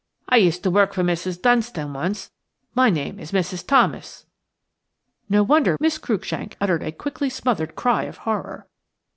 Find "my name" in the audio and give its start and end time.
2.73-3.19